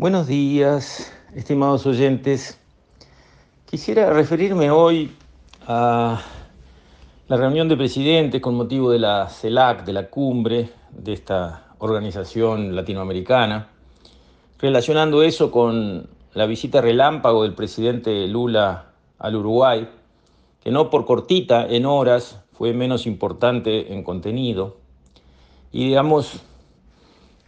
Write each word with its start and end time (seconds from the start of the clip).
Buenos 0.00 0.28
días, 0.28 1.12
estimados 1.34 1.84
oyentes. 1.84 2.56
Quisiera 3.68 4.12
referirme 4.12 4.70
hoy 4.70 5.10
a 5.66 6.20
la 7.26 7.36
reunión 7.36 7.68
de 7.68 7.76
presidentes 7.76 8.40
con 8.40 8.54
motivo 8.54 8.92
de 8.92 9.00
la 9.00 9.28
CELAC, 9.28 9.84
de 9.84 9.92
la 9.92 10.08
cumbre 10.08 10.70
de 10.92 11.14
esta 11.14 11.74
organización 11.78 12.76
latinoamericana, 12.76 13.70
relacionando 14.60 15.24
eso 15.24 15.50
con 15.50 16.08
la 16.32 16.46
visita 16.46 16.80
relámpago 16.80 17.42
del 17.42 17.54
presidente 17.54 18.28
Lula 18.28 18.92
al 19.18 19.34
Uruguay, 19.34 19.88
que 20.62 20.70
no 20.70 20.90
por 20.90 21.06
cortita 21.06 21.66
en 21.66 21.86
horas 21.86 22.40
fue 22.52 22.72
menos 22.72 23.04
importante 23.04 23.92
en 23.92 24.04
contenido, 24.04 24.76
y 25.72 25.88
digamos, 25.88 26.40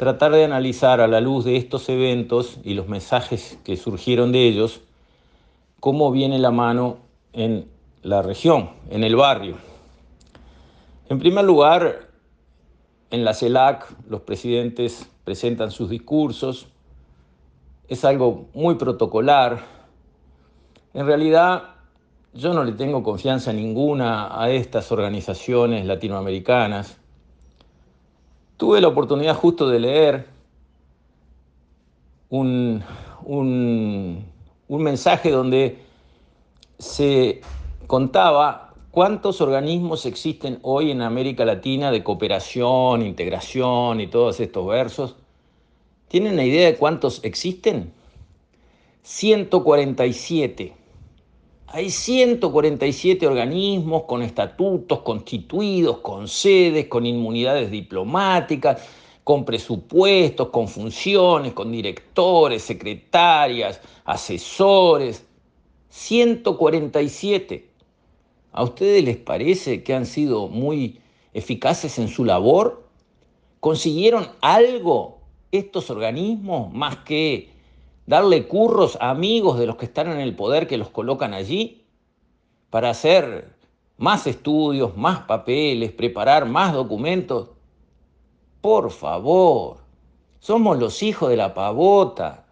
tratar 0.01 0.32
de 0.32 0.45
analizar 0.45 1.03
a 1.03 1.07
la 1.09 1.21
luz 1.21 1.45
de 1.45 1.59
estos 1.59 1.91
eventos 1.91 2.59
y 2.64 2.73
los 2.73 2.88
mensajes 2.88 3.59
que 3.65 3.77
surgieron 3.77 4.33
de 4.33 4.48
ellos, 4.48 4.80
cómo 5.79 6.11
viene 6.11 6.38
la 6.38 6.51
mano 6.51 6.97
en 7.34 7.69
la 8.02 8.23
región, 8.23 8.70
en 8.89 9.05
el 9.05 9.15
barrio. 9.15 9.56
En 11.11 11.19
primer 11.19 11.45
lugar, 11.45 12.09
en 13.11 13.27
la 13.27 13.34
CELAC 13.34 13.95
los 14.09 14.23
presidentes 14.23 15.06
presentan 15.25 15.70
sus 15.70 15.91
discursos, 15.91 16.69
es 17.87 18.03
algo 18.06 18.47
muy 18.55 18.77
protocolar. 18.77 19.67
En 20.95 21.05
realidad, 21.05 21.75
yo 22.33 22.55
no 22.55 22.64
le 22.64 22.73
tengo 22.73 23.03
confianza 23.03 23.53
ninguna 23.53 24.42
a 24.42 24.48
estas 24.48 24.92
organizaciones 24.92 25.84
latinoamericanas. 25.84 27.00
Tuve 28.60 28.82
la 28.82 28.88
oportunidad 28.88 29.37
justo 29.37 29.70
de 29.70 29.80
leer 29.80 30.27
un, 32.28 32.83
un, 33.23 34.27
un 34.69 34.83
mensaje 34.83 35.30
donde 35.30 35.78
se 36.78 37.41
contaba 37.86 38.75
cuántos 38.91 39.41
organismos 39.41 40.05
existen 40.05 40.58
hoy 40.61 40.91
en 40.91 41.00
América 41.00 41.47
Latina 41.47 41.91
de 41.91 42.05
cooperación, 42.05 43.00
integración 43.00 44.02
y 44.02 44.08
todos 44.08 44.41
estos 44.41 44.67
versos. 44.67 45.17
¿Tienen 46.08 46.34
una 46.34 46.45
idea 46.45 46.67
de 46.67 46.77
cuántos 46.77 47.24
existen? 47.24 47.95
147. 49.05 50.74
Hay 51.73 51.91
147 51.91 53.29
organismos 53.29 54.03
con 54.03 54.23
estatutos 54.23 55.03
constituidos, 55.03 55.99
con 55.99 56.27
sedes, 56.27 56.89
con 56.89 57.07
inmunidades 57.07 57.71
diplomáticas, 57.71 58.83
con 59.23 59.45
presupuestos, 59.45 60.48
con 60.48 60.67
funciones, 60.67 61.53
con 61.53 61.71
directores, 61.71 62.63
secretarias, 62.63 63.81
asesores. 64.05 65.25
147. 65.91 67.71
¿A 68.51 68.65
ustedes 68.65 69.05
les 69.05 69.17
parece 69.19 69.85
que 69.85 69.95
han 69.95 70.07
sido 70.07 70.48
muy 70.48 70.98
eficaces 71.35 72.01
en 72.01 72.09
su 72.09 72.25
labor? 72.25 72.89
¿Consiguieron 73.61 74.27
algo 74.41 75.21
estos 75.53 75.89
organismos 75.89 76.73
más 76.73 76.97
que 76.98 77.59
darle 78.11 78.48
curros 78.48 78.98
a 79.00 79.11
amigos 79.11 79.56
de 79.56 79.66
los 79.66 79.77
que 79.77 79.84
están 79.84 80.11
en 80.11 80.19
el 80.19 80.34
poder 80.34 80.66
que 80.66 80.77
los 80.77 80.91
colocan 80.91 81.33
allí 81.33 81.84
para 82.69 82.91
hacer 82.91 83.55
más 83.98 84.27
estudios, 84.27 84.97
más 84.97 85.20
papeles, 85.20 85.92
preparar 85.92 86.44
más 86.44 86.75
documentos? 86.75 87.50
Por 88.61 88.91
favor, 88.91 89.77
somos 90.41 90.77
los 90.80 91.05
hijos 91.05 91.30
de 91.30 91.36
la 91.36 91.55
pavota. 91.55 92.47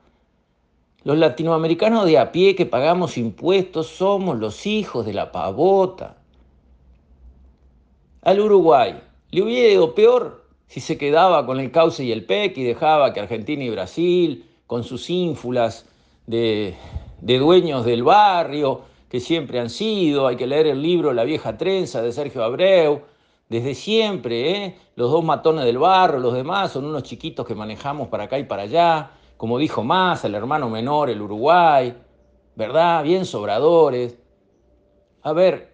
Los 1.02 1.18
latinoamericanos 1.18 2.06
de 2.06 2.18
a 2.18 2.30
pie 2.30 2.54
que 2.54 2.64
pagamos 2.64 3.18
impuestos 3.18 3.88
somos 3.88 4.38
los 4.38 4.64
hijos 4.64 5.06
de 5.06 5.12
la 5.12 5.32
pavota. 5.32 6.18
Al 8.22 8.38
Uruguay 8.38 9.02
le 9.32 9.42
hubiera 9.42 9.72
ido 9.72 9.92
peor 9.96 10.44
si 10.68 10.78
se 10.78 10.96
quedaba 10.96 11.44
con 11.46 11.58
el 11.58 11.72
cauce 11.72 12.04
y 12.04 12.12
el 12.12 12.24
PEC 12.26 12.58
y 12.58 12.62
dejaba 12.62 13.12
que 13.12 13.18
Argentina 13.18 13.64
y 13.64 13.70
Brasil, 13.70 14.44
con 14.68 14.84
sus 14.84 15.08
ínfulas 15.08 15.86
de, 16.26 16.76
de 17.22 17.38
dueños 17.38 17.84
del 17.86 18.04
barrio, 18.04 18.82
que 19.08 19.18
siempre 19.18 19.58
han 19.58 19.70
sido, 19.70 20.26
hay 20.26 20.36
que 20.36 20.46
leer 20.46 20.66
el 20.66 20.82
libro 20.82 21.14
La 21.14 21.24
vieja 21.24 21.56
trenza 21.56 22.02
de 22.02 22.12
Sergio 22.12 22.44
Abreu, 22.44 23.00
desde 23.48 23.74
siempre, 23.74 24.50
¿eh? 24.50 24.78
los 24.94 25.10
dos 25.10 25.24
matones 25.24 25.64
del 25.64 25.78
barrio, 25.78 26.20
los 26.20 26.34
demás 26.34 26.70
son 26.70 26.84
unos 26.84 27.02
chiquitos 27.02 27.46
que 27.46 27.54
manejamos 27.54 28.08
para 28.08 28.24
acá 28.24 28.38
y 28.38 28.44
para 28.44 28.64
allá, 28.64 29.10
como 29.38 29.58
dijo 29.58 29.82
más, 29.82 30.22
el 30.24 30.34
hermano 30.34 30.68
menor, 30.68 31.08
el 31.08 31.22
Uruguay, 31.22 31.96
¿verdad? 32.54 33.02
Bien 33.04 33.24
sobradores. 33.24 34.18
A 35.22 35.32
ver, 35.32 35.72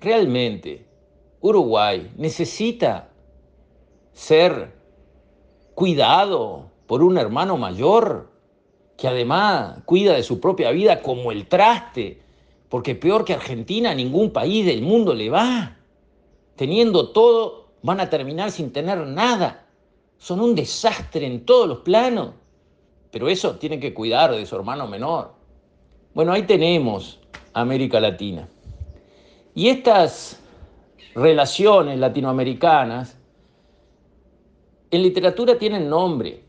realmente, 0.00 0.86
Uruguay 1.40 2.12
necesita 2.16 3.08
ser 4.12 4.72
cuidado 5.74 6.71
por 6.86 7.02
un 7.02 7.18
hermano 7.18 7.56
mayor 7.56 8.30
que 8.96 9.08
además 9.08 9.78
cuida 9.84 10.14
de 10.14 10.22
su 10.22 10.40
propia 10.40 10.70
vida 10.70 11.02
como 11.02 11.32
el 11.32 11.46
traste, 11.46 12.20
porque 12.68 12.94
peor 12.94 13.24
que 13.24 13.34
Argentina 13.34 13.94
ningún 13.94 14.30
país 14.30 14.64
del 14.64 14.82
mundo 14.82 15.14
le 15.14 15.28
va. 15.28 15.76
Teniendo 16.56 17.10
todo, 17.10 17.72
van 17.82 18.00
a 18.00 18.08
terminar 18.08 18.50
sin 18.50 18.72
tener 18.72 18.98
nada. 19.06 19.66
Son 20.18 20.40
un 20.40 20.54
desastre 20.54 21.26
en 21.26 21.44
todos 21.44 21.68
los 21.68 21.78
planos. 21.78 22.30
Pero 23.10 23.28
eso 23.28 23.56
tiene 23.56 23.78
que 23.78 23.92
cuidar 23.92 24.32
de 24.32 24.46
su 24.46 24.56
hermano 24.56 24.86
menor. 24.86 25.34
Bueno, 26.14 26.32
ahí 26.32 26.44
tenemos 26.44 27.20
América 27.52 28.00
Latina. 28.00 28.48
Y 29.54 29.68
estas 29.68 30.40
relaciones 31.14 31.98
latinoamericanas 31.98 33.18
en 34.90 35.02
literatura 35.02 35.58
tienen 35.58 35.88
nombre. 35.88 36.41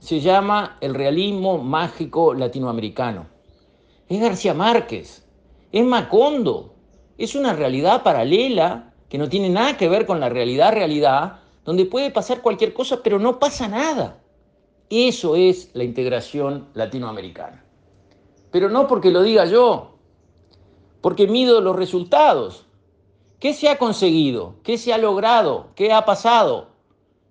Se 0.00 0.20
llama 0.20 0.78
el 0.80 0.94
realismo 0.94 1.58
mágico 1.58 2.34
latinoamericano. 2.34 3.26
Es 4.08 4.20
García 4.20 4.54
Márquez, 4.54 5.28
es 5.70 5.84
Macondo, 5.84 6.74
es 7.18 7.34
una 7.34 7.52
realidad 7.52 8.02
paralela 8.02 8.94
que 9.10 9.18
no 9.18 9.28
tiene 9.28 9.50
nada 9.50 9.76
que 9.76 9.90
ver 9.90 10.06
con 10.06 10.18
la 10.18 10.30
realidad 10.30 10.72
realidad, 10.72 11.40
donde 11.64 11.84
puede 11.84 12.10
pasar 12.10 12.40
cualquier 12.40 12.72
cosa, 12.72 13.02
pero 13.02 13.18
no 13.18 13.38
pasa 13.38 13.68
nada. 13.68 14.22
Eso 14.88 15.36
es 15.36 15.70
la 15.74 15.84
integración 15.84 16.68
latinoamericana. 16.72 17.62
Pero 18.50 18.70
no 18.70 18.88
porque 18.88 19.10
lo 19.10 19.22
diga 19.22 19.44
yo, 19.44 19.98
porque 21.02 21.26
mido 21.26 21.60
los 21.60 21.76
resultados. 21.76 22.66
¿Qué 23.38 23.52
se 23.52 23.68
ha 23.68 23.76
conseguido? 23.76 24.56
¿Qué 24.62 24.78
se 24.78 24.94
ha 24.94 24.98
logrado? 24.98 25.68
¿Qué 25.74 25.92
ha 25.92 26.04
pasado? 26.06 26.70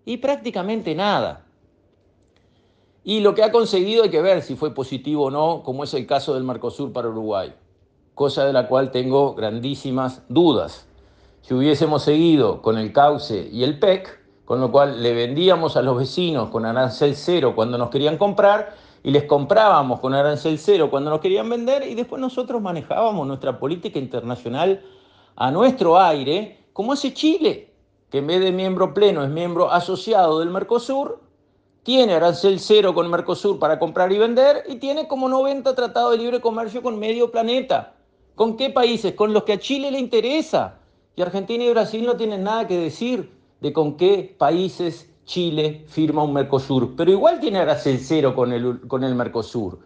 Y 0.06 0.18
prácticamente 0.18 0.94
nada. 0.94 1.48
Y 3.10 3.22
lo 3.22 3.34
que 3.34 3.42
ha 3.42 3.52
conseguido 3.52 4.04
hay 4.04 4.12
que 4.12 4.22
ver 4.22 4.44
si 4.44 4.56
fue 4.56 4.72
positivo 4.72 5.24
o 5.24 5.32
no, 5.32 5.64
como 5.64 5.84
es 5.84 5.96
el 5.96 6.06
caso 6.06 6.36
del 6.36 6.44
Mercosur 6.44 6.94
para 6.94 7.10
Uruguay, 7.10 7.52
cosa 8.14 8.46
de 8.46 8.54
la 8.54 8.68
cual 8.68 8.92
tengo 8.92 9.34
grandísimas 9.34 10.22
dudas. 10.30 10.88
Si 11.42 11.56
hubiésemos 11.56 12.04
seguido 12.04 12.62
con 12.62 12.78
el 12.78 12.94
cauce 12.94 13.50
y 13.52 13.64
el 13.64 13.80
PEC, 13.80 14.20
con 14.46 14.62
lo 14.62 14.72
cual 14.72 15.02
le 15.02 15.16
vendíamos 15.16 15.76
a 15.76 15.82
los 15.82 15.98
vecinos 15.98 16.50
con 16.50 16.68
arancel 16.68 17.16
cero 17.16 17.54
cuando 17.56 17.80
nos 17.80 17.90
querían 17.90 18.20
comprar 18.20 18.76
y 19.02 19.10
les 19.10 19.24
comprábamos 19.24 20.02
con 20.02 20.14
arancel 20.14 20.60
cero 20.60 20.92
cuando 20.92 21.10
nos 21.10 21.20
querían 21.20 21.50
vender 21.50 21.88
y 21.88 21.96
después 21.96 22.22
nosotros 22.22 22.62
manejábamos 22.62 23.26
nuestra 23.26 23.58
política 23.58 23.98
internacional 23.98 24.84
a 25.36 25.50
nuestro 25.50 26.00
aire, 26.00 26.68
como 26.74 26.94
hace 26.94 27.12
Chile, 27.16 27.74
que 28.12 28.20
en 28.20 28.28
vez 28.28 28.40
de 28.40 28.52
miembro 28.52 28.94
pleno 28.94 29.24
es 29.24 29.32
miembro 29.32 29.72
asociado 29.72 30.42
del 30.42 30.52
Mercosur, 30.52 31.28
tiene 31.90 32.14
arancel 32.14 32.60
cero 32.60 32.94
con 32.94 33.10
Mercosur 33.10 33.58
para 33.58 33.80
comprar 33.80 34.12
y 34.12 34.20
vender 34.20 34.64
y 34.70 34.76
tiene 34.76 35.08
como 35.08 35.28
90 35.28 35.74
tratados 35.74 36.12
de 36.12 36.20
libre 36.20 36.40
comercio 36.40 36.84
con 36.84 37.00
medio 37.00 37.32
planeta. 37.32 37.96
¿Con 38.36 38.58
qué 38.58 38.70
países? 38.70 39.16
Con 39.16 39.34
los 39.34 39.42
que 39.42 39.54
a 39.54 39.60
Chile 39.60 39.90
le 39.90 39.98
interesa. 39.98 40.76
Y 41.16 41.24
Argentina 41.24 41.64
y 41.64 41.72
Brasil 41.72 42.06
no 42.06 42.16
tienen 42.16 42.44
nada 42.44 42.68
que 42.68 42.78
decir 42.78 43.32
de 43.60 43.74
con 43.74 43.98
qué 43.98 44.36
países 44.38 45.10
Chile 45.26 45.84
firma 45.88 46.22
un 46.22 46.34
Mercosur, 46.34 46.96
pero 46.96 47.10
igual 47.10 47.40
tiene 47.40 47.58
arancel 47.58 47.98
cero 47.98 48.36
con 48.36 48.54
el, 48.54 48.82
con 48.82 49.04
el 49.04 49.16
Mercosur. 49.16 49.80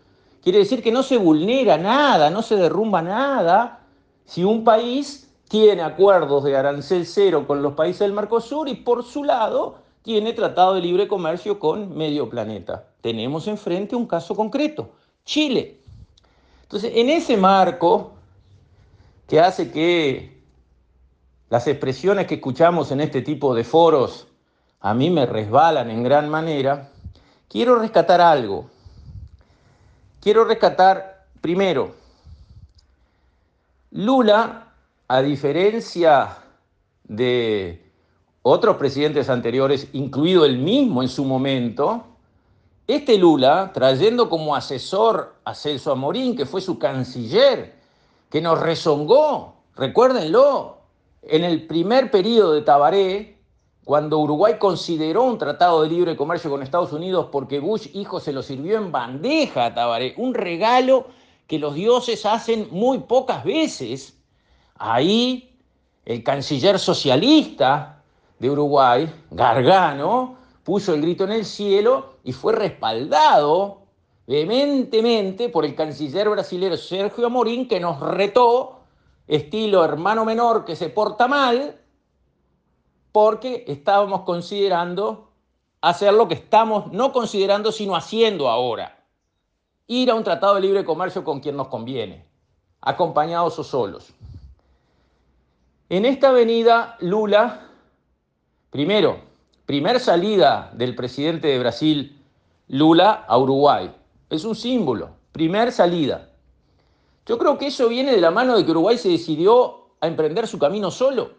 Quiere 0.43 0.59
decir 0.59 0.83
que 0.83 0.91
no 0.91 1.03
se 1.03 1.15
vulnera 1.15 1.77
nada, 1.77 2.29
no 2.29 2.41
se 2.41 2.57
derrumba 2.57 3.01
nada 3.01 3.79
si 4.25 4.43
un 4.43 4.65
país 4.65 5.33
tiene 5.47 5.81
acuerdos 5.83 6.43
de 6.43 6.57
arancel 6.57 7.05
cero 7.05 7.45
con 7.47 7.61
los 7.61 7.75
países 7.75 8.01
del 8.01 8.11
Mercosur 8.11 8.67
y 8.67 8.75
por 8.75 9.05
su 9.05 9.23
lado 9.23 9.82
tiene 10.03 10.33
tratado 10.33 10.75
de 10.75 10.81
libre 10.81 11.07
comercio 11.07 11.57
con 11.57 11.97
medio 11.97 12.29
planeta. 12.29 12.85
Tenemos 13.01 13.47
enfrente 13.47 13.95
un 13.95 14.05
caso 14.05 14.35
concreto, 14.35 14.91
Chile. 15.25 15.79
Entonces, 16.63 16.91
en 16.93 17.09
ese 17.09 17.37
marco 17.37 18.11
que 19.27 19.39
hace 19.39 19.71
que 19.71 20.43
las 21.49 21.67
expresiones 21.67 22.27
que 22.27 22.35
escuchamos 22.35 22.91
en 22.91 22.99
este 22.99 23.21
tipo 23.21 23.55
de 23.55 23.63
foros 23.63 24.27
a 24.81 24.93
mí 24.93 25.09
me 25.09 25.25
resbalan 25.25 25.89
en 25.89 26.03
gran 26.03 26.27
manera, 26.29 26.89
quiero 27.47 27.79
rescatar 27.79 28.19
algo. 28.19 28.69
quiero 30.19 30.43
rescatar 30.43 31.25
primero, 31.41 31.95
Lula, 33.91 34.73
a 35.07 35.21
diferencia 35.21 36.37
de 37.03 37.92
otros 38.43 38.75
presidentes 38.75 39.29
anteriores, 39.29 39.87
incluido 39.93 40.45
el 40.45 40.57
mismo 40.57 41.01
en 41.01 41.09
su 41.09 41.25
momento, 41.25 42.03
este 42.85 43.17
Lula, 43.17 43.71
trayendo 43.73 44.29
como 44.29 44.55
asesor 44.55 45.35
a 45.45 45.55
Celso 45.55 45.93
Amorín, 45.93 46.35
que 46.35 46.45
fue 46.45 46.59
su 46.59 46.77
canciller, 46.77 47.75
que 48.29 48.41
nos 48.41 48.59
rezongó, 48.59 49.55
recuérdenlo, 49.75 50.79
en 51.21 51.45
el 51.45 51.65
primer 51.65 52.11
periodo 52.11 52.51
de 52.51 52.61
Tabaré, 52.61 53.37
cuando 53.85 54.19
Uruguay 54.19 54.55
consideró 54.59 55.23
un 55.23 55.37
tratado 55.37 55.81
de 55.81 55.89
libre 55.89 56.17
comercio 56.17 56.49
con 56.49 56.61
Estados 56.61 56.91
Unidos 56.91 57.27
porque 57.31 57.59
Bush 57.59 57.87
hijo 57.93 58.19
se 58.19 58.33
lo 58.33 58.41
sirvió 58.41 58.77
en 58.77 58.91
bandeja 58.91 59.67
a 59.67 59.73
Tabaré, 59.73 60.13
un 60.17 60.33
regalo 60.33 61.07
que 61.47 61.59
los 61.59 61.75
dioses 61.75 62.25
hacen 62.25 62.67
muy 62.71 62.99
pocas 62.99 63.45
veces, 63.45 64.17
ahí 64.75 65.57
el 66.05 66.23
canciller 66.23 66.79
socialista 66.79 67.92
de 68.43 68.49
Uruguay, 68.49 69.09
Gargano, 69.31 70.35
puso 70.65 70.93
el 70.93 71.01
grito 71.01 71.23
en 71.23 71.31
el 71.31 71.45
cielo 71.45 72.15
y 72.25 72.33
fue 72.33 72.51
respaldado 72.51 73.83
vehementemente 74.27 75.47
por 75.47 75.63
el 75.63 75.75
canciller 75.75 76.27
brasileño 76.27 76.75
Sergio 76.75 77.27
Amorín, 77.27 77.69
que 77.69 77.79
nos 77.79 78.01
retó, 78.01 78.81
estilo 79.27 79.85
hermano 79.85 80.25
menor 80.25 80.65
que 80.65 80.75
se 80.75 80.89
porta 80.89 81.25
mal, 81.25 81.79
porque 83.13 83.63
estábamos 83.65 84.23
considerando 84.23 85.29
hacer 85.79 86.13
lo 86.13 86.27
que 86.27 86.33
estamos 86.33 86.91
no 86.91 87.13
considerando, 87.13 87.71
sino 87.71 87.95
haciendo 87.95 88.49
ahora. 88.49 89.05
Ir 89.87 90.11
a 90.11 90.15
un 90.15 90.23
tratado 90.25 90.55
de 90.55 90.61
libre 90.61 90.83
comercio 90.83 91.23
con 91.23 91.39
quien 91.39 91.55
nos 91.55 91.69
conviene, 91.69 92.25
acompañados 92.81 93.57
o 93.57 93.63
solos. 93.63 94.13
En 95.87 96.03
esta 96.03 96.27
avenida, 96.27 96.97
Lula, 96.99 97.69
primero, 98.73 99.19
primer 99.67 99.99
salida 99.99 100.71
del 100.73 100.95
presidente 100.95 101.47
de 101.47 101.59
Brasil, 101.59 102.19
Lula, 102.67 103.23
a 103.27 103.37
Uruguay. 103.37 103.91
Es 104.31 104.45
un 104.45 104.55
símbolo, 104.55 105.11
primer 105.31 105.71
salida. 105.71 106.31
Yo 107.27 107.37
creo 107.37 107.59
que 107.59 107.67
eso 107.67 107.87
viene 107.87 108.11
de 108.11 108.19
la 108.19 108.31
mano 108.31 108.57
de 108.57 108.65
que 108.65 108.71
Uruguay 108.71 108.97
se 108.97 109.09
decidió 109.09 109.89
a 110.01 110.07
emprender 110.07 110.47
su 110.47 110.57
camino 110.57 110.89
solo, 110.89 111.33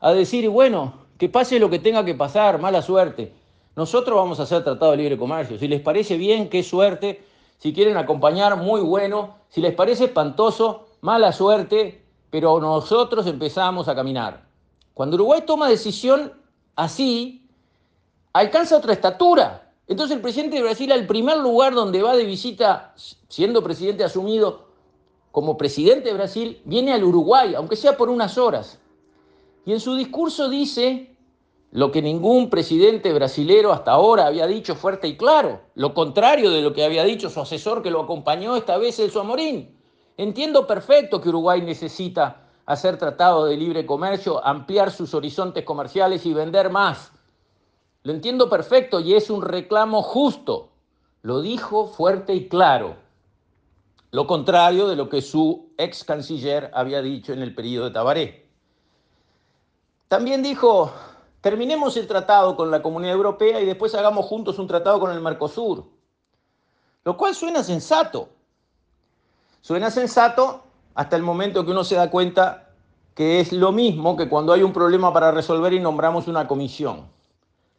a 0.00 0.12
decir, 0.12 0.50
bueno, 0.50 1.06
que 1.16 1.30
pase 1.30 1.58
lo 1.58 1.70
que 1.70 1.78
tenga 1.78 2.04
que 2.04 2.14
pasar, 2.14 2.60
mala 2.60 2.82
suerte. 2.82 3.32
Nosotros 3.74 4.14
vamos 4.14 4.38
a 4.38 4.42
hacer 4.42 4.62
tratado 4.62 4.90
de 4.90 4.98
libre 4.98 5.16
comercio. 5.16 5.58
Si 5.58 5.66
les 5.66 5.80
parece 5.80 6.18
bien, 6.18 6.50
qué 6.50 6.62
suerte. 6.62 7.24
Si 7.56 7.72
quieren 7.72 7.96
acompañar, 7.96 8.58
muy 8.58 8.82
bueno. 8.82 9.36
Si 9.48 9.62
les 9.62 9.74
parece 9.74 10.04
espantoso, 10.04 10.88
mala 11.00 11.32
suerte. 11.32 12.04
Pero 12.28 12.60
nosotros 12.60 13.26
empezamos 13.26 13.88
a 13.88 13.94
caminar. 13.94 14.44
Cuando 14.92 15.16
Uruguay 15.16 15.42
toma 15.46 15.68
decisión 15.68 16.39
así, 16.76 17.48
alcanza 18.32 18.76
otra 18.76 18.92
estatura. 18.92 19.72
Entonces 19.86 20.16
el 20.16 20.22
presidente 20.22 20.56
de 20.56 20.62
Brasil 20.62 20.92
al 20.92 21.06
primer 21.06 21.38
lugar 21.38 21.74
donde 21.74 22.02
va 22.02 22.16
de 22.16 22.24
visita, 22.24 22.94
siendo 23.28 23.62
presidente 23.62 24.04
asumido 24.04 24.68
como 25.32 25.56
presidente 25.56 26.08
de 26.08 26.14
Brasil, 26.14 26.62
viene 26.64 26.92
al 26.92 27.04
Uruguay, 27.04 27.54
aunque 27.54 27.76
sea 27.76 27.96
por 27.96 28.08
unas 28.08 28.38
horas. 28.38 28.78
Y 29.64 29.72
en 29.72 29.80
su 29.80 29.94
discurso 29.94 30.48
dice 30.48 31.16
lo 31.72 31.92
que 31.92 32.02
ningún 32.02 32.50
presidente 32.50 33.12
brasilero 33.12 33.72
hasta 33.72 33.92
ahora 33.92 34.26
había 34.26 34.46
dicho 34.46 34.74
fuerte 34.74 35.06
y 35.06 35.16
claro, 35.16 35.60
lo 35.74 35.94
contrario 35.94 36.50
de 36.50 36.62
lo 36.62 36.72
que 36.72 36.84
había 36.84 37.04
dicho 37.04 37.30
su 37.30 37.40
asesor 37.40 37.82
que 37.82 37.90
lo 37.90 38.00
acompañó 38.00 38.56
esta 38.56 38.76
vez, 38.76 38.98
el 38.98 39.16
Amorín. 39.16 39.76
Entiendo 40.16 40.66
perfecto 40.66 41.20
que 41.20 41.28
Uruguay 41.28 41.62
necesita 41.62 42.49
hacer 42.70 42.98
tratado 42.98 43.46
de 43.46 43.56
libre 43.56 43.86
comercio, 43.86 44.44
ampliar 44.44 44.90
sus 44.90 45.14
horizontes 45.14 45.64
comerciales 45.64 46.24
y 46.26 46.32
vender 46.32 46.70
más 46.70 47.12
lo 48.02 48.12
entiendo 48.12 48.48
perfecto 48.48 49.00
y 49.00 49.14
es 49.14 49.28
un 49.28 49.42
reclamo 49.42 50.02
justo. 50.02 50.70
Lo 51.22 51.42
dijo 51.42 51.88
fuerte 51.88 52.34
y 52.34 52.48
claro. 52.48 52.96
Lo 54.10 54.26
contrario 54.26 54.88
de 54.88 54.96
lo 54.96 55.08
que 55.08 55.20
su 55.20 55.72
ex 55.76 56.02
canciller 56.04 56.70
había 56.74 57.02
dicho 57.02 57.32
en 57.32 57.42
el 57.42 57.54
periodo 57.54 57.86
de 57.86 57.90
Tabaré. 57.92 58.48
También 60.08 60.42
dijo, 60.42 60.92
terminemos 61.40 61.96
el 61.96 62.08
tratado 62.08 62.56
con 62.56 62.70
la 62.70 62.82
Comunidad 62.82 63.14
Europea 63.14 63.60
y 63.60 63.66
después 63.66 63.94
hagamos 63.94 64.24
juntos 64.26 64.58
un 64.58 64.66
tratado 64.66 64.98
con 64.98 65.12
el 65.12 65.20
Mercosur. 65.20 65.84
Lo 67.04 67.16
cual 67.16 67.34
suena 67.34 67.62
sensato. 67.62 68.30
Suena 69.60 69.90
sensato 69.90 70.64
hasta 70.94 71.16
el 71.16 71.22
momento 71.22 71.64
que 71.64 71.70
uno 71.70 71.84
se 71.84 71.96
da 71.96 72.10
cuenta 72.10 72.70
que 73.14 73.40
es 73.40 73.52
lo 73.52 73.72
mismo 73.72 74.16
que 74.16 74.28
cuando 74.28 74.52
hay 74.52 74.62
un 74.62 74.72
problema 74.72 75.12
para 75.12 75.30
resolver 75.30 75.72
y 75.72 75.80
nombramos 75.80 76.28
una 76.28 76.46
comisión. 76.46 77.08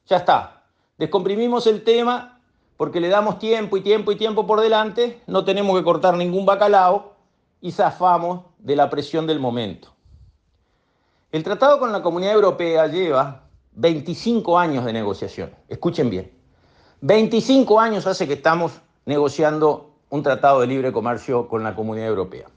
Ya 0.07 0.17
está. 0.17 0.63
Descomprimimos 0.97 1.67
el 1.67 1.83
tema 1.83 2.41
porque 2.77 2.99
le 2.99 3.09
damos 3.09 3.39
tiempo 3.39 3.77
y 3.77 3.81
tiempo 3.81 4.11
y 4.11 4.15
tiempo 4.15 4.47
por 4.47 4.59
delante, 4.59 5.21
no 5.27 5.45
tenemos 5.45 5.77
que 5.77 5.83
cortar 5.83 6.17
ningún 6.17 6.45
bacalao 6.45 7.13
y 7.61 7.71
zafamos 7.71 8.41
de 8.57 8.75
la 8.75 8.89
presión 8.89 9.27
del 9.27 9.39
momento. 9.39 9.89
El 11.31 11.43
tratado 11.43 11.79
con 11.79 11.91
la 11.91 12.01
Comunidad 12.01 12.33
Europea 12.33 12.87
lleva 12.87 13.43
25 13.73 14.57
años 14.57 14.83
de 14.83 14.93
negociación. 14.93 15.51
Escuchen 15.69 16.09
bien. 16.09 16.31
25 17.01 17.79
años 17.79 18.05
hace 18.05 18.27
que 18.27 18.33
estamos 18.33 18.73
negociando 19.05 19.91
un 20.09 20.23
tratado 20.23 20.61
de 20.61 20.67
libre 20.67 20.91
comercio 20.91 21.47
con 21.47 21.63
la 21.63 21.75
Comunidad 21.75 22.07
Europea. 22.07 22.47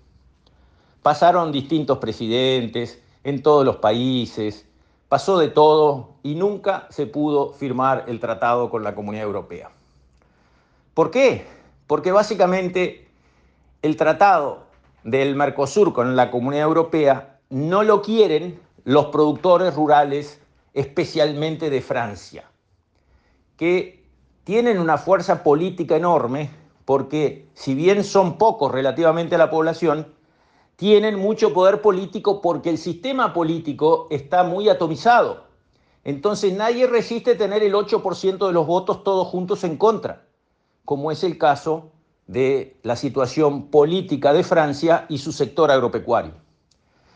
Pasaron 1.05 1.53
distintos 1.53 1.99
presidentes 1.99 2.99
en 3.25 3.43
todos 3.43 3.63
los 3.63 3.77
países, 3.77 4.67
pasó 5.07 5.39
de 5.39 5.49
todo 5.49 6.15
y 6.23 6.35
nunca 6.35 6.87
se 6.89 7.07
pudo 7.07 7.53
firmar 7.53 8.07
el 8.09 8.21
tratado 8.21 8.71
con 8.71 8.83
la 8.83 8.95
Comunidad 8.95 9.27
Europea. 9.27 9.71
¿Por 10.95 11.11
qué? 11.11 11.47
Porque 11.87 12.11
básicamente 12.11 13.07
el 13.83 13.99
tratado 13.99 14.65
del 15.03 15.37
Mercosur 15.37 15.93
con 15.93 16.17
la 16.17 16.31
Comunidad 16.31 16.65
Europea 16.65 17.39
no 17.51 17.83
lo 17.83 18.01
quieren 18.01 18.59
los 18.85 19.09
productores 19.09 19.75
rurales, 19.75 20.41
especialmente 20.73 21.69
de 21.69 21.83
Francia, 21.83 22.45
que 23.59 24.07
tienen 24.45 24.79
una 24.79 24.97
fuerza 24.97 25.43
política 25.43 25.97
enorme 25.97 26.49
porque 26.87 27.47
si 27.53 27.75
bien 27.75 28.05
son 28.05 28.39
pocos 28.39 28.73
relativamente 28.73 29.35
a 29.35 29.39
la 29.39 29.51
población, 29.51 30.15
tienen 30.77 31.19
mucho 31.19 31.53
poder 31.53 31.81
político 31.81 32.41
porque 32.41 32.71
el 32.71 32.79
sistema 32.79 33.33
político 33.33 34.09
está 34.11 34.43
muy 34.43 34.69
atomizado. 34.69 35.45
Entonces 36.05 36.53
nadie 36.53 36.87
resiste 36.87 37.35
tener 37.35 37.63
el 37.63 37.75
8% 37.75 38.47
de 38.47 38.53
los 38.53 38.67
votos 38.67 39.05
todos 39.05 39.29
juntos 39.29 39.65
en 39.65 39.77
contra, 39.77 40.27
como 40.85 41.11
es 41.11 41.25
el 41.25 41.39
caso 41.39 41.93
de 42.27 42.79
la 42.83 42.97
situación 42.97 43.71
política 43.71 44.33
de 44.33 44.45
Francia 44.45 45.07
y 45.09 45.19
su 45.19 45.33
sector 45.33 45.71
agropecuario. 45.71 46.35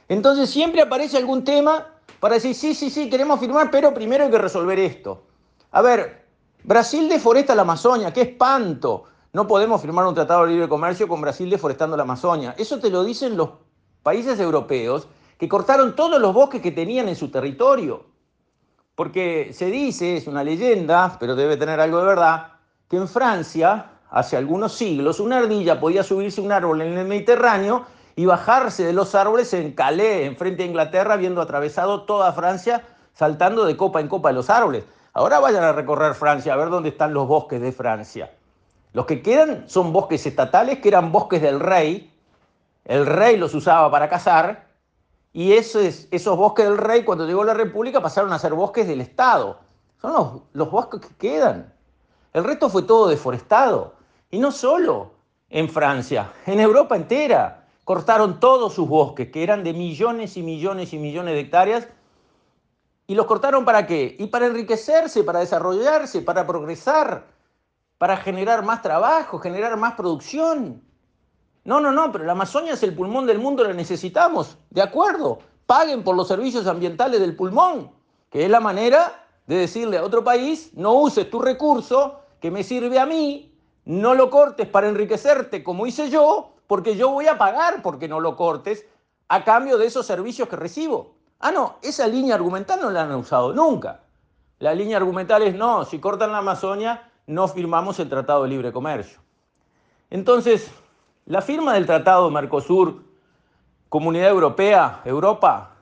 Entonces 0.09 0.49
siempre 0.49 0.81
aparece 0.81 1.19
algún 1.19 1.45
tema 1.45 1.87
para 2.21 2.35
decir, 2.35 2.55
sí, 2.55 2.75
sí, 2.75 2.91
sí, 2.91 3.11
queremos 3.11 3.41
firmar, 3.41 3.71
pero 3.71 3.93
primero 3.93 4.25
hay 4.25 4.31
que 4.31 4.39
resolver 4.39 4.79
esto. 4.79 5.25
A 5.71 5.83
ver, 5.83 6.27
Brasil 6.65 7.09
deforesta 7.09 7.55
la 7.55 7.63
Amazonia, 7.63 8.13
qué 8.13 8.23
espanto. 8.23 9.05
No 9.33 9.47
podemos 9.47 9.83
firmar 9.83 10.07
un 10.07 10.15
tratado 10.15 10.47
de 10.47 10.53
libre 10.53 10.69
comercio 10.69 11.07
con 11.07 11.21
Brasil 11.21 11.51
deforestando 11.51 11.97
la 11.97 12.05
Amazonia. 12.05 12.55
Eso 12.57 12.79
te 12.79 12.89
lo 12.89 13.05
dicen 13.05 13.37
los 13.37 13.51
países 14.03 14.41
europeos 14.41 15.07
que 15.37 15.49
cortaron 15.49 15.95
todos 15.95 16.19
los 16.19 16.33
bosques 16.33 16.63
que 16.63 16.73
tenían 16.73 17.09
en 17.09 17.17
su 17.17 17.31
territorio. 17.31 18.07
Porque 18.95 19.51
se 19.53 19.67
dice, 19.67 20.17
es 20.17 20.27
una 20.27 20.43
leyenda, 20.43 21.19
pero 21.21 21.37
debe 21.37 21.59
tener 21.59 21.79
algo 21.79 21.99
de 21.99 22.07
verdad, 22.07 22.53
que 22.89 22.97
en 22.97 23.07
Francia, 23.07 23.91
hace 24.11 24.37
algunos 24.37 24.73
siglos, 24.73 25.21
una 25.21 25.39
ardilla 25.39 25.79
podía 25.79 26.03
subirse 26.03 26.41
a 26.41 26.45
un 26.45 26.53
árbol 26.53 26.81
en 26.81 26.97
el 26.97 27.07
Mediterráneo 27.07 27.85
y 28.17 28.25
bajarse 28.25 28.85
de 28.85 28.95
los 28.95 29.15
árboles 29.15 29.53
en 29.53 29.73
Calais, 29.73 30.27
en 30.27 30.37
frente 30.37 30.63
a 30.63 30.67
Inglaterra, 30.67 31.15
habiendo 31.15 31.43
atravesado 31.43 32.03
toda 32.03 32.33
Francia, 32.33 32.83
saltando 33.13 33.67
de 33.67 33.77
copa 33.77 34.01
en 34.01 34.09
copa 34.09 34.31
de 34.31 34.37
los 34.37 34.49
árboles. 34.49 34.85
Ahora 35.13 35.39
vayan 35.39 35.65
a 35.65 35.73
recorrer 35.73 36.15
Francia, 36.15 36.55
a 36.55 36.57
ver 36.57 36.71
dónde 36.71 36.89
están 36.89 37.13
los 37.13 37.29
bosques 37.29 37.61
de 37.61 37.73
Francia. 37.73 38.33
Los 38.93 39.07
que 39.07 39.23
quedan 39.23 39.69
son 39.69 39.93
bosques 39.93 40.27
estatales, 40.27 40.79
que 40.79 40.89
eran 40.89 41.13
bosques 41.13 41.43
del 41.43 41.61
rey. 41.61 42.13
El 42.85 43.07
rey 43.07 43.37
los 43.37 43.55
usaba 43.55 43.91
para 43.91 44.09
cazar. 44.09 44.69
Y 45.33 45.53
esos, 45.53 46.09
esos 46.11 46.37
bosques 46.37 46.65
del 46.65 46.79
rey, 46.79 47.05
cuando 47.05 47.27
llegó 47.27 47.45
la 47.45 47.55
República, 47.55 48.01
pasaron 48.01 48.33
a 48.33 48.39
ser 48.39 48.55
bosques 48.55 48.89
del 48.89 49.01
Estado. 49.01 49.59
Son 50.01 50.13
los, 50.13 50.43
los 50.53 50.71
bosques 50.71 51.01
que 51.01 51.15
quedan. 51.17 51.73
El 52.33 52.45
resto 52.45 52.71
fue 52.71 52.83
todo 52.83 53.09
deforestado. 53.09 53.95
Y 54.31 54.39
no 54.39 54.51
solo 54.53 55.13
en 55.51 55.69
Francia, 55.69 56.33
en 56.47 56.61
Europa 56.61 56.97
entera. 56.97 57.67
Cortaron 57.85 58.39
todos 58.39 58.75
sus 58.75 58.87
bosques, 58.87 59.31
que 59.31 59.43
eran 59.43 59.65
de 59.65 59.73
millones 59.73 60.37
y 60.37 60.43
millones 60.43 60.93
y 60.93 60.99
millones 60.99 61.35
de 61.35 61.41
hectáreas. 61.41 61.89
¿Y 63.07 63.15
los 63.15 63.25
cortaron 63.25 63.65
para 63.65 63.87
qué? 63.87 64.15
Y 64.19 64.27
para 64.27 64.47
enriquecerse, 64.47 65.25
para 65.25 65.39
desarrollarse, 65.39 66.21
para 66.21 66.47
progresar 66.47 67.25
para 67.99 68.17
generar 68.17 68.65
más 68.65 68.81
trabajo, 68.81 69.39
generar 69.39 69.77
más 69.77 69.95
producción. 69.95 70.83
No, 71.65 71.81
no, 71.81 71.93
no, 71.93 72.11
pero 72.11 72.25
la 72.25 72.33
Amazonia 72.33 72.73
es 72.73 72.83
el 72.83 72.95
pulmón 72.95 73.27
del 73.27 73.39
mundo, 73.39 73.65
la 73.65 73.75
necesitamos. 73.75 74.57
De 74.71 74.81
acuerdo, 74.81 75.41
paguen 75.67 76.03
por 76.03 76.17
los 76.17 76.29
servicios 76.29 76.67
ambientales 76.67 77.21
del 77.21 77.37
pulmón, 77.37 77.91
que 78.31 78.45
es 78.45 78.51
la 78.51 78.61
manera 78.61 79.27
de 79.47 79.57
decirle 79.57 79.99
a 79.99 80.05
otro 80.05 80.25
país, 80.25 80.71
no 80.75 80.95
uses 80.95 81.29
tu 81.29 81.41
recurso 81.41 82.21
que 82.41 82.51
me 82.51 82.63
sirve 82.63 82.99
a 82.99 83.07
mí, 83.07 83.53
no 83.85 84.15
lo 84.15 84.31
cortes 84.31 84.69
para 84.69 84.89
enriquecerte 84.89 85.65
como 85.65 85.87
hice 85.87 86.09
yo, 86.09 86.55
porque 86.67 86.97
yo 86.97 87.11
voy 87.11 87.27
a 87.27 87.39
pagar 87.39 87.83
porque 87.83 88.09
no 88.09 88.21
lo 88.21 88.37
cortes 88.37 88.87
a 89.29 89.45
cambio 89.45 89.77
de 89.79 89.87
esos 89.87 90.07
servicios 90.07 90.49
que 90.49 90.57
recibo. 90.57 91.17
Ah, 91.41 91.51
no, 91.51 91.77
esa 91.83 92.07
línea 92.07 92.35
argumental 92.35 92.81
no 92.81 92.91
la 92.91 93.03
han 93.03 93.15
usado 93.15 93.53
nunca. 93.53 94.03
La 94.59 94.75
línea 94.75 94.97
argumental 94.97 95.43
es 95.43 95.55
no, 95.55 95.85
si 95.85 95.99
cortan 95.99 96.33
la 96.33 96.39
Amazonia, 96.39 97.08
no 97.29 97.47
firmamos 97.47 98.01
el 98.01 98.09
Tratado 98.09 98.43
de 98.43 98.49
Libre 98.49 98.73
Comercio. 98.73 99.21
Entonces, 100.11 100.73
la 101.27 101.43
firma 101.43 101.75
del 101.75 101.85
Tratado 101.85 102.31
Mercosur, 102.31 103.05
Comunidad 103.91 104.31
Europea, 104.31 105.03
Europa, 105.05 105.77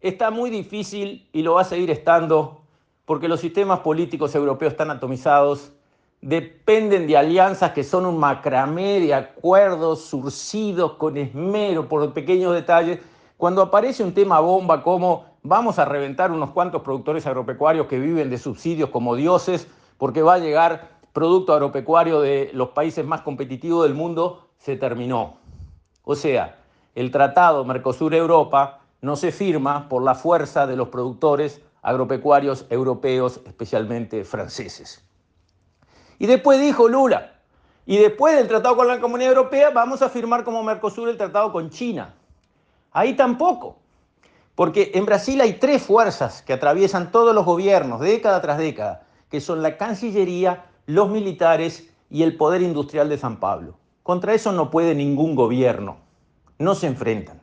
está 0.00 0.30
muy 0.30 0.50
difícil 0.50 1.26
y 1.32 1.42
lo 1.42 1.54
va 1.54 1.62
a 1.62 1.64
seguir 1.64 1.90
estando 1.90 2.60
porque 3.06 3.28
los 3.28 3.40
sistemas 3.40 3.80
políticos 3.80 4.34
europeos 4.34 4.72
están 4.72 4.90
atomizados, 4.90 5.72
dependen 6.20 7.06
de 7.06 7.16
alianzas 7.16 7.72
que 7.72 7.82
son 7.82 8.04
un 8.04 8.18
macramé 8.18 9.00
de 9.00 9.14
acuerdos 9.14 10.04
surcidos 10.04 10.92
con 10.94 11.16
esmero 11.16 11.88
por 11.88 12.12
pequeños 12.12 12.52
detalles. 12.52 13.00
Cuando 13.38 13.62
aparece 13.62 14.04
un 14.04 14.12
tema 14.12 14.40
bomba 14.40 14.82
como 14.82 15.24
vamos 15.42 15.78
a 15.78 15.86
reventar 15.86 16.30
unos 16.30 16.50
cuantos 16.50 16.82
productores 16.82 17.26
agropecuarios 17.26 17.86
que 17.86 17.98
viven 17.98 18.28
de 18.28 18.36
subsidios 18.36 18.90
como 18.90 19.16
dioses, 19.16 19.66
porque 19.98 20.22
va 20.22 20.34
a 20.34 20.38
llegar 20.38 20.96
producto 21.12 21.52
agropecuario 21.52 22.20
de 22.20 22.50
los 22.52 22.70
países 22.70 23.04
más 23.06 23.22
competitivos 23.22 23.84
del 23.84 23.94
mundo, 23.94 24.48
se 24.58 24.76
terminó. 24.76 25.38
O 26.04 26.14
sea, 26.14 26.56
el 26.94 27.10
tratado 27.10 27.64
Mercosur-Europa 27.64 28.80
no 29.00 29.16
se 29.16 29.32
firma 29.32 29.88
por 29.88 30.02
la 30.02 30.14
fuerza 30.14 30.66
de 30.66 30.76
los 30.76 30.88
productores 30.88 31.62
agropecuarios 31.82 32.66
europeos, 32.68 33.40
especialmente 33.46 34.24
franceses. 34.24 35.02
Y 36.18 36.26
después 36.26 36.60
dijo 36.60 36.88
Lula, 36.88 37.34
y 37.86 37.98
después 37.98 38.36
del 38.36 38.48
tratado 38.48 38.76
con 38.76 38.88
la 38.88 39.00
Comunidad 39.00 39.30
Europea 39.30 39.70
vamos 39.70 40.02
a 40.02 40.08
firmar 40.08 40.42
como 40.42 40.62
Mercosur 40.62 41.08
el 41.08 41.16
tratado 41.16 41.52
con 41.52 41.70
China. 41.70 42.14
Ahí 42.92 43.14
tampoco, 43.14 43.76
porque 44.54 44.90
en 44.94 45.06
Brasil 45.06 45.40
hay 45.40 45.54
tres 45.54 45.82
fuerzas 45.82 46.42
que 46.42 46.52
atraviesan 46.52 47.12
todos 47.12 47.34
los 47.34 47.44
gobiernos, 47.44 48.00
década 48.00 48.42
tras 48.42 48.58
década, 48.58 49.05
que 49.30 49.40
son 49.40 49.62
la 49.62 49.76
Cancillería, 49.76 50.66
los 50.86 51.08
militares 51.08 51.90
y 52.10 52.22
el 52.22 52.36
poder 52.36 52.62
industrial 52.62 53.08
de 53.08 53.18
San 53.18 53.38
Pablo. 53.38 53.76
Contra 54.02 54.34
eso 54.34 54.52
no 54.52 54.70
puede 54.70 54.94
ningún 54.94 55.34
gobierno. 55.34 55.96
No 56.58 56.74
se 56.74 56.86
enfrentan. 56.86 57.40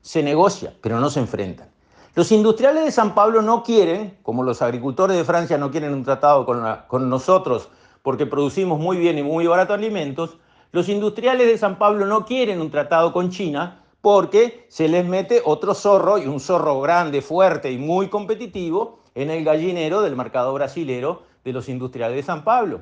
Se 0.00 0.22
negocia, 0.22 0.72
pero 0.80 0.98
no 0.98 1.10
se 1.10 1.20
enfrentan. 1.20 1.68
Los 2.14 2.32
industriales 2.32 2.84
de 2.84 2.90
San 2.90 3.14
Pablo 3.14 3.40
no 3.40 3.62
quieren, 3.62 4.18
como 4.22 4.42
los 4.42 4.62
agricultores 4.62 5.16
de 5.16 5.24
Francia 5.24 5.58
no 5.58 5.70
quieren 5.70 5.92
un 5.92 6.02
tratado 6.02 6.44
con, 6.44 7.08
nosotros 7.08 7.68
porque 8.02 8.26
producimos 8.26 8.80
muy 8.80 8.96
bien 8.96 9.18
y 9.18 9.22
muy 9.22 9.46
barato 9.46 9.74
alimentos, 9.74 10.38
los 10.72 10.88
industriales 10.88 11.46
de 11.46 11.58
San 11.58 11.78
Pablo 11.78 12.06
no 12.06 12.24
quieren 12.24 12.60
un 12.60 12.70
tratado 12.70 13.12
con 13.12 13.30
China 13.30 13.84
porque 14.00 14.66
se 14.70 14.88
les 14.88 15.06
mete 15.06 15.42
otro 15.44 15.74
zorro 15.74 16.18
y 16.18 16.26
un 16.26 16.40
zorro 16.40 16.80
grande, 16.80 17.20
fuerte 17.22 17.70
y 17.70 17.78
muy 17.78 18.08
competitivo 18.08 18.99
en 19.22 19.30
el 19.30 19.44
gallinero 19.44 20.02
del 20.02 20.16
mercado 20.16 20.52
brasilero 20.54 21.22
de 21.44 21.52
los 21.52 21.68
industriales 21.68 22.16
de 22.16 22.22
San 22.22 22.44
Pablo. 22.44 22.80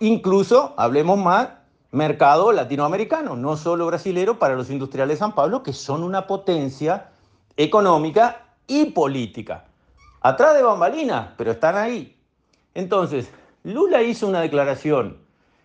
Incluso, 0.00 0.74
hablemos 0.76 1.18
más, 1.18 1.48
mercado 1.92 2.52
latinoamericano, 2.52 3.36
no 3.36 3.56
solo 3.56 3.86
brasilero, 3.86 4.38
para 4.38 4.54
los 4.54 4.70
industriales 4.70 5.16
de 5.16 5.20
San 5.20 5.34
Pablo, 5.34 5.62
que 5.62 5.72
son 5.72 6.02
una 6.02 6.26
potencia 6.26 7.10
económica 7.56 8.46
y 8.66 8.86
política. 8.86 9.64
Atrás 10.20 10.54
de 10.54 10.62
bambalinas, 10.62 11.30
pero 11.36 11.50
están 11.50 11.76
ahí. 11.76 12.16
Entonces, 12.74 13.30
Lula 13.64 14.02
hizo 14.02 14.26
una 14.26 14.40
declaración 14.40 15.18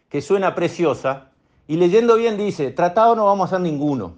que 0.10 0.22
suena 0.22 0.56
preciosa 0.56 1.30
y 1.68 1.78
leyendo 1.78 2.16
bien 2.16 2.38
dice, 2.38 2.72
tratado 2.72 3.16
no 3.16 3.26
vamos 3.26 3.46
a 3.46 3.56
hacer 3.56 3.62
ninguno, 3.62 4.16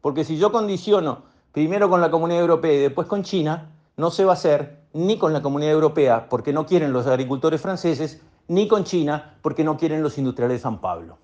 porque 0.00 0.24
si 0.24 0.38
yo 0.38 0.52
condiciono 0.52 1.22
primero 1.52 1.88
con 1.90 2.00
la 2.00 2.10
Comunidad 2.10 2.40
Europea 2.40 2.72
y 2.72 2.78
después 2.78 3.06
con 3.06 3.22
China, 3.22 3.70
no 3.98 4.10
se 4.10 4.24
va 4.24 4.30
a 4.30 4.34
hacer 4.34 4.78
ni 4.94 5.18
con 5.18 5.32
la 5.32 5.42
Comunidad 5.42 5.72
Europea 5.72 6.28
porque 6.30 6.52
no 6.52 6.64
quieren 6.64 6.92
los 6.92 7.06
agricultores 7.06 7.60
franceses, 7.60 8.22
ni 8.46 8.66
con 8.66 8.84
China 8.84 9.36
porque 9.42 9.64
no 9.64 9.76
quieren 9.76 10.02
los 10.02 10.16
industriales 10.16 10.58
de 10.58 10.62
San 10.62 10.80
Pablo. 10.80 11.18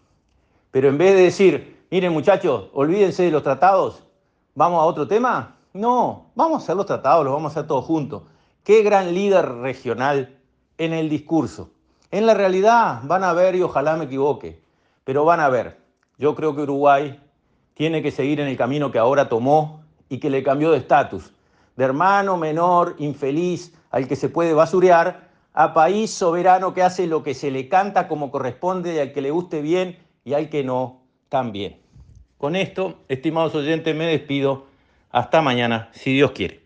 Pero 0.71 0.89
en 0.89 0.99
vez 0.99 1.15
de 1.15 1.23
decir, 1.23 1.87
miren 1.91 2.13
muchachos, 2.13 2.69
olvídense 2.75 3.23
de 3.23 3.31
los 3.31 3.45
tratados, 3.45 4.03
vamos 4.55 4.81
a 4.81 4.85
otro 4.85 5.07
tema, 5.07 5.57
no, 5.73 6.27
vamos 6.35 6.61
a 6.61 6.65
hacer 6.65 6.77
los 6.77 6.87
tratados, 6.87 7.25
los 7.25 7.33
vamos 7.33 7.51
a 7.51 7.53
hacer 7.53 7.69
todos 7.69 7.85
juntos. 7.85 8.25
Qué 8.65 8.83
gran 8.83 9.15
líder 9.15 9.47
regional 9.47 10.37
en 10.77 10.93
el 10.93 11.09
discurso. 11.09 11.71
En 12.11 12.27
la 12.27 12.35
realidad 12.35 13.01
van 13.05 13.23
a 13.23 13.33
ver, 13.33 13.55
y 13.55 13.63
ojalá 13.63 13.97
me 13.97 14.07
equivoque, 14.07 14.61
pero 15.05 15.25
van 15.25 15.41
a 15.41 15.49
ver. 15.49 15.79
Yo 16.19 16.35
creo 16.35 16.57
que 16.57 16.63
Uruguay 16.63 17.21
tiene 17.75 18.03
que 18.03 18.11
seguir 18.11 18.41
en 18.41 18.49
el 18.49 18.57
camino 18.57 18.91
que 18.91 18.99
ahora 18.99 19.29
tomó 19.29 19.85
y 20.09 20.19
que 20.19 20.31
le 20.31 20.43
cambió 20.43 20.73
de 20.73 20.79
estatus. 20.79 21.34
De 21.77 21.85
hermano 21.85 22.37
menor, 22.37 22.97
infeliz, 22.99 23.73
al 23.91 24.09
que 24.09 24.17
se 24.17 24.29
puede 24.29 24.55
basurear, 24.55 25.29
a 25.53 25.73
país 25.73 26.11
soberano 26.11 26.75
que 26.75 26.83
hace 26.83 27.07
lo 27.07 27.23
que 27.23 27.35
se 27.35 27.51
le 27.51 27.69
canta 27.69 28.09
como 28.09 28.31
corresponde 28.31 28.95
y 28.95 28.99
al 28.99 29.13
que 29.13 29.21
le 29.21 29.31
guste 29.31 29.63
bien 29.63 29.99
y 30.25 30.35
al 30.35 30.49
que 30.51 30.65
no, 30.65 31.03
también. 31.29 31.79
Con 32.39 32.57
esto, 32.57 32.99
estimados 33.09 33.55
oyentes, 33.55 33.95
me 33.95 34.07
despido 34.07 34.67
hasta 35.11 35.41
mañana, 35.43 35.91
si 35.93 36.13
Dios 36.13 36.33
quiere. 36.33 36.64